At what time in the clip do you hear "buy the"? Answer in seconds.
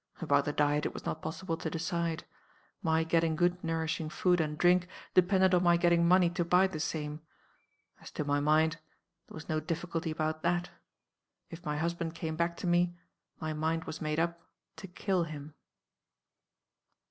6.43-6.79